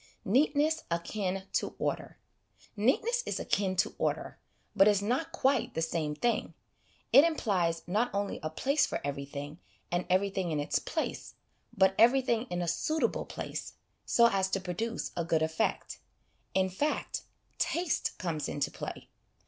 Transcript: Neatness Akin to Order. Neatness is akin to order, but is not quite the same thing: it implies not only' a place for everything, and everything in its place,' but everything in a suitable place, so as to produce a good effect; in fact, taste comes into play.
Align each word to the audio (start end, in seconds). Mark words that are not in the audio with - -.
Neatness 0.25 0.81
Akin 0.89 1.43
to 1.53 1.75
Order. 1.77 2.17
Neatness 2.75 3.21
is 3.27 3.39
akin 3.39 3.75
to 3.75 3.93
order, 3.99 4.39
but 4.75 4.87
is 4.87 4.99
not 4.99 5.31
quite 5.31 5.75
the 5.75 5.81
same 5.83 6.15
thing: 6.15 6.55
it 7.13 7.23
implies 7.23 7.83
not 7.85 8.09
only' 8.11 8.39
a 8.41 8.49
place 8.49 8.83
for 8.87 8.99
everything, 9.05 9.59
and 9.91 10.07
everything 10.09 10.49
in 10.49 10.59
its 10.59 10.79
place,' 10.79 11.35
but 11.77 11.93
everything 11.99 12.45
in 12.49 12.63
a 12.63 12.67
suitable 12.67 13.25
place, 13.25 13.73
so 14.03 14.27
as 14.27 14.49
to 14.49 14.59
produce 14.59 15.11
a 15.15 15.23
good 15.23 15.43
effect; 15.43 15.99
in 16.55 16.67
fact, 16.67 17.21
taste 17.59 18.17
comes 18.17 18.49
into 18.49 18.71
play. 18.71 19.07